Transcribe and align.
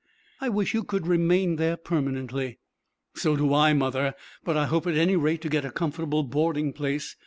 "I 0.39 0.49
wish 0.49 0.73
you 0.73 0.83
could 0.83 1.05
remain 1.05 1.57
there 1.57 1.77
permanently." 1.77 2.57
"So 3.13 3.35
do 3.35 3.53
I, 3.53 3.73
mother; 3.73 4.15
but 4.43 4.57
I 4.57 4.65
hope 4.65 4.87
at 4.87 4.95
any 4.97 5.15
rate 5.15 5.41
to 5.43 5.47
get 5.47 5.63
a 5.63 5.69
comfortable 5.69 6.23
boarding 6.23 6.73
place. 6.73 7.15